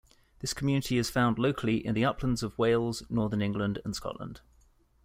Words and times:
This 0.39 0.55
community 0.55 0.97
is 0.97 1.11
found 1.11 1.37
locally 1.37 1.75
in 1.85 1.93
the 1.93 2.05
uplands 2.05 2.41
of 2.41 2.57
Wales, 2.57 3.03
northern 3.11 3.43
England 3.43 3.77
and 3.85 3.95
Scotland. 3.95 4.41